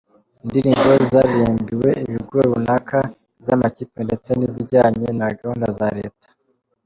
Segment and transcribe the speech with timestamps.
[0.43, 2.99] indirimbo zaririmbiwe ibigo runaka,
[3.41, 6.27] iz’ amakipe ndetse n’ izijyanye na gahunda za leta.